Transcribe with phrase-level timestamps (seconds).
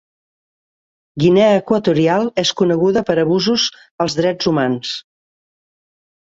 [1.23, 3.67] Guinea Equatorial és coneguda per abusos
[4.07, 4.97] als drets humans.